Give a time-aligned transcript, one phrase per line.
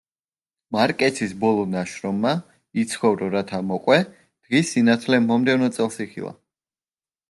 [0.75, 2.33] მარკესის ბოლო ნაშრომმა
[2.85, 6.39] „იცხოვრო, რათა მოყვე“ დღის სინათლე მომდევნო წელს იხილა.